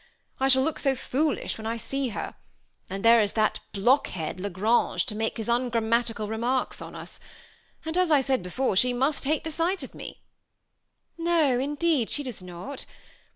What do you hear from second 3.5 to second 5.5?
blockhead, La Grange, to make his